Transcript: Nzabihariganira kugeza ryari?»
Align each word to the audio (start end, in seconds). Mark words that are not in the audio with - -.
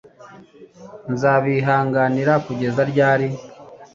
Nzabihariganira 1.11 2.33
kugeza 2.45 2.81
ryari?» 2.91 3.27